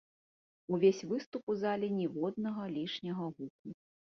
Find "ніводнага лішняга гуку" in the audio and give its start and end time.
1.99-3.67